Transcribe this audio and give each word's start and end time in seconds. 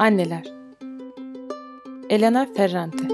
Anneler 0.00 0.44
Elena 2.10 2.46
Ferrante 2.54 3.04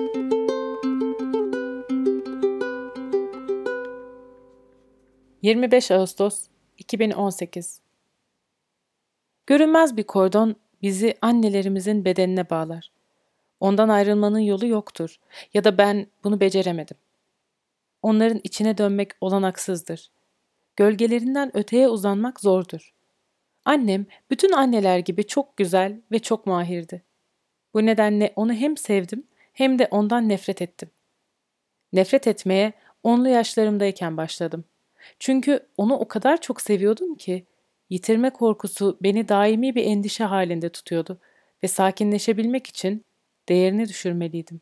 ...25 5.42 5.94
Ağustos 5.94 6.48
2018 6.78 7.80
Görünmez 9.46 9.96
bir 9.96 10.02
kordon 10.02 10.56
bizi 10.82 11.14
annelerimizin 11.22 12.04
bedenine 12.04 12.50
bağlar. 12.50 12.90
Ondan 13.60 13.88
ayrılmanın 13.88 14.38
yolu 14.38 14.66
yoktur 14.66 15.16
ya 15.54 15.64
da 15.64 15.78
ben 15.78 16.06
bunu 16.24 16.40
beceremedim. 16.40 16.96
Onların 18.02 18.40
içine 18.44 18.78
dönmek 18.78 19.10
olanaksızdır. 19.20 20.10
Gölgelerinden 20.76 21.56
öteye 21.56 21.88
uzanmak 21.88 22.40
zordur. 22.40 22.94
Annem 23.64 24.06
bütün 24.30 24.52
anneler 24.52 24.98
gibi 24.98 25.26
çok 25.26 25.56
güzel 25.56 26.00
ve 26.12 26.18
çok 26.18 26.46
mahirdi. 26.46 27.02
Bu 27.74 27.86
nedenle 27.86 28.32
onu 28.36 28.52
hem 28.52 28.76
sevdim 28.76 29.26
hem 29.52 29.78
de 29.78 29.88
ondan 29.90 30.28
nefret 30.28 30.62
ettim. 30.62 30.90
Nefret 31.92 32.26
etmeye 32.26 32.72
onlu 33.02 33.28
yaşlarımdayken 33.28 34.16
başladım. 34.16 34.64
Çünkü 35.18 35.66
onu 35.76 35.94
o 35.96 36.08
kadar 36.08 36.40
çok 36.40 36.60
seviyordum 36.60 37.14
ki 37.14 37.46
yitirme 37.90 38.30
korkusu 38.30 38.98
beni 39.02 39.28
daimi 39.28 39.74
bir 39.74 39.84
endişe 39.84 40.24
halinde 40.24 40.68
tutuyordu 40.68 41.20
ve 41.62 41.68
sakinleşebilmek 41.68 42.66
için 42.66 43.04
değerini 43.48 43.88
düşürmeliydim. 43.88 44.60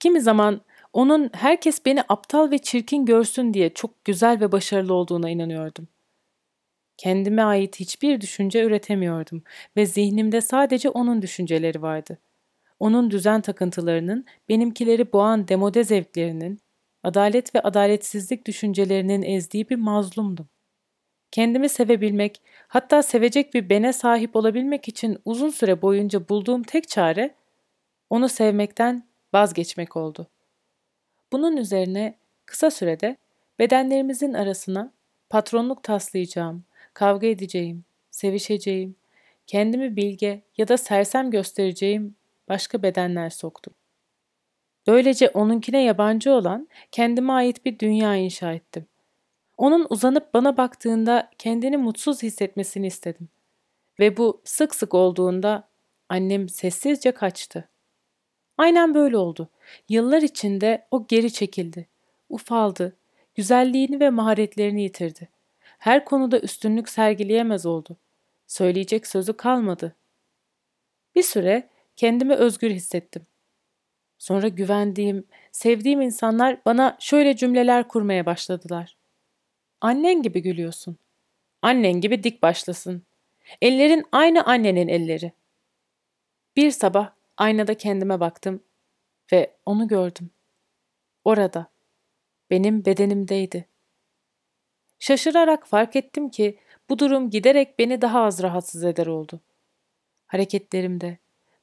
Kimi 0.00 0.20
zaman 0.20 0.60
onun 0.92 1.30
herkes 1.32 1.86
beni 1.86 2.02
aptal 2.08 2.50
ve 2.50 2.58
çirkin 2.58 3.06
görsün 3.06 3.54
diye 3.54 3.74
çok 3.74 4.04
güzel 4.04 4.40
ve 4.40 4.52
başarılı 4.52 4.94
olduğuna 4.94 5.30
inanıyordum. 5.30 5.88
Kendime 6.96 7.42
ait 7.42 7.80
hiçbir 7.80 8.20
düşünce 8.20 8.64
üretemiyordum 8.64 9.42
ve 9.76 9.86
zihnimde 9.86 10.40
sadece 10.40 10.90
onun 10.90 11.22
düşünceleri 11.22 11.82
vardı. 11.82 12.18
Onun 12.80 13.10
düzen 13.10 13.40
takıntılarının, 13.40 14.26
benimkileri 14.48 15.12
boğan 15.12 15.48
demode 15.48 15.84
zevklerinin, 15.84 16.60
adalet 17.02 17.54
ve 17.54 17.60
adaletsizlik 17.60 18.46
düşüncelerinin 18.46 19.22
ezdiği 19.22 19.68
bir 19.68 19.76
mazlumdum. 19.76 20.48
Kendimi 21.30 21.68
sevebilmek, 21.68 22.42
hatta 22.68 23.02
sevecek 23.02 23.54
bir 23.54 23.70
bene 23.70 23.92
sahip 23.92 24.36
olabilmek 24.36 24.88
için 24.88 25.18
uzun 25.24 25.50
süre 25.50 25.82
boyunca 25.82 26.28
bulduğum 26.28 26.62
tek 26.62 26.88
çare, 26.88 27.34
onu 28.10 28.28
sevmekten 28.28 29.08
vazgeçmek 29.34 29.96
oldu. 29.96 30.30
Bunun 31.32 31.56
üzerine 31.56 32.18
kısa 32.46 32.70
sürede 32.70 33.16
bedenlerimizin 33.58 34.34
arasına 34.34 34.92
patronluk 35.30 35.82
taslayacağım, 35.82 36.64
kavga 36.94 37.26
edeceğim, 37.26 37.84
sevişeceğim, 38.10 38.96
kendimi 39.46 39.96
bilge 39.96 40.42
ya 40.56 40.68
da 40.68 40.76
sersem 40.76 41.30
göstereceğim 41.30 42.16
başka 42.48 42.82
bedenler 42.82 43.30
soktum. 43.30 43.74
Böylece 44.86 45.28
onunkine 45.28 45.82
yabancı 45.82 46.32
olan 46.32 46.68
kendime 46.92 47.32
ait 47.32 47.64
bir 47.64 47.78
dünya 47.78 48.16
inşa 48.16 48.52
ettim. 48.52 48.86
Onun 49.56 49.86
uzanıp 49.90 50.34
bana 50.34 50.56
baktığında 50.56 51.30
kendini 51.38 51.76
mutsuz 51.76 52.22
hissetmesini 52.22 52.86
istedim. 52.86 53.28
Ve 54.00 54.16
bu 54.16 54.40
sık 54.44 54.74
sık 54.74 54.94
olduğunda 54.94 55.68
annem 56.08 56.48
sessizce 56.48 57.12
kaçtı. 57.12 57.68
Aynen 58.58 58.94
böyle 58.94 59.16
oldu. 59.16 59.48
Yıllar 59.88 60.22
içinde 60.22 60.86
o 60.90 61.06
geri 61.06 61.32
çekildi. 61.32 61.88
Ufaldı. 62.28 62.96
Güzelliğini 63.34 64.00
ve 64.00 64.10
maharetlerini 64.10 64.82
yitirdi 64.82 65.28
her 65.84 66.04
konuda 66.04 66.40
üstünlük 66.40 66.88
sergileyemez 66.88 67.66
oldu. 67.66 67.96
Söyleyecek 68.46 69.06
sözü 69.06 69.36
kalmadı. 69.36 69.96
Bir 71.14 71.22
süre 71.22 71.68
kendimi 71.96 72.34
özgür 72.34 72.70
hissettim. 72.70 73.26
Sonra 74.18 74.48
güvendiğim, 74.48 75.26
sevdiğim 75.52 76.00
insanlar 76.00 76.64
bana 76.64 76.96
şöyle 77.00 77.36
cümleler 77.36 77.88
kurmaya 77.88 78.26
başladılar. 78.26 78.96
Annen 79.80 80.22
gibi 80.22 80.42
gülüyorsun. 80.42 80.98
Annen 81.62 82.00
gibi 82.00 82.24
dik 82.24 82.42
başlasın. 82.42 83.02
Ellerin 83.62 84.04
aynı 84.12 84.44
annenin 84.44 84.88
elleri. 84.88 85.32
Bir 86.56 86.70
sabah 86.70 87.12
aynada 87.36 87.74
kendime 87.74 88.20
baktım 88.20 88.62
ve 89.32 89.56
onu 89.66 89.88
gördüm. 89.88 90.30
Orada. 91.24 91.66
Benim 92.50 92.84
bedenimdeydi. 92.84 93.73
Şaşırarak 95.04 95.66
fark 95.66 95.96
ettim 95.96 96.28
ki 96.28 96.58
bu 96.88 96.98
durum 96.98 97.30
giderek 97.30 97.78
beni 97.78 98.00
daha 98.00 98.22
az 98.22 98.42
rahatsız 98.42 98.84
eder 98.84 99.06
oldu. 99.06 99.40
Hareketlerimde, 100.26 101.18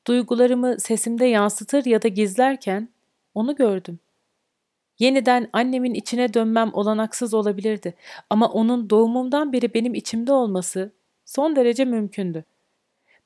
duygularımı 0.07 0.79
sesimde 0.79 1.25
yansıtır 1.25 1.85
ya 1.85 2.01
da 2.01 2.07
gizlerken 2.07 2.89
onu 3.33 3.55
gördüm. 3.55 3.99
Yeniden 4.99 5.49
annemin 5.53 5.93
içine 5.93 6.33
dönmem 6.33 6.73
olanaksız 6.73 7.33
olabilirdi 7.33 7.93
ama 8.29 8.47
onun 8.47 8.89
doğumumdan 8.89 9.53
beri 9.53 9.73
benim 9.73 9.93
içimde 9.93 10.33
olması 10.33 10.91
son 11.25 11.55
derece 11.55 11.85
mümkündü. 11.85 12.45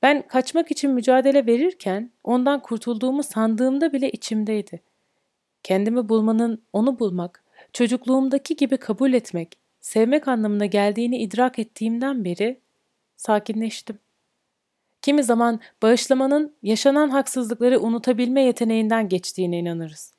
Ben 0.02 0.28
kaçmak 0.28 0.72
için 0.72 0.92
mücadele 0.92 1.46
verirken 1.46 2.12
ondan 2.24 2.62
kurtulduğumu 2.62 3.24
sandığımda 3.24 3.94
bile 3.94 4.12
içimdeydi. 4.12 4.82
Kendimi 5.64 6.10
bulmanın 6.10 6.64
onu 6.74 7.00
bulmak, 7.00 7.44
çocukluğumdaki 7.74 8.56
gibi 8.56 8.78
kabul 8.78 9.14
etmek, 9.14 9.65
sevmek 9.86 10.28
anlamına 10.28 10.66
geldiğini 10.66 11.18
idrak 11.18 11.60
ettiğimden 11.60 12.26
beri 12.26 12.60
sakinleştim. 13.18 14.00
Kimi 15.02 15.24
zaman 15.24 15.60
bağışlamanın 15.82 16.56
yaşanan 16.64 17.10
haksızlıkları 17.10 17.80
unutabilme 17.80 18.42
yeteneğinden 18.42 19.10
geçtiğine 19.10 19.60
inanırız. 19.60 20.14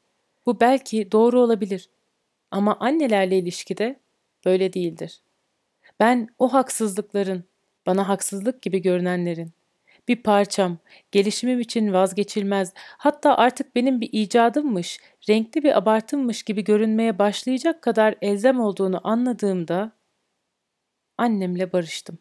Bu 0.47 0.61
belki 0.61 1.13
doğru 1.13 1.41
olabilir 1.41 1.91
ama 2.51 2.77
annelerle 2.81 3.39
ilişkide 3.39 4.01
böyle 4.45 4.73
değildir. 4.73 5.21
Ben 6.01 6.29
o 6.39 6.53
haksızlıkların, 6.53 7.45
bana 7.87 8.09
haksızlık 8.09 8.63
gibi 8.63 8.83
görünenlerin, 8.83 9.53
bir 10.09 10.23
parçam, 10.23 10.79
gelişimim 11.13 11.61
için 11.61 11.93
vazgeçilmez, 11.93 12.73
hatta 12.77 13.37
artık 13.37 13.77
benim 13.77 14.01
bir 14.01 14.09
icadımmış, 14.13 15.01
renkli 15.29 15.63
bir 15.63 15.79
abartımmış 15.79 16.43
gibi 16.43 16.65
görünmeye 16.65 17.19
başlayacak 17.19 17.83
kadar 17.83 18.15
elzem 18.23 18.61
olduğunu 18.61 19.01
anladığımda 19.09 19.93
annemle 21.19 21.73
barıştım. 21.73 22.19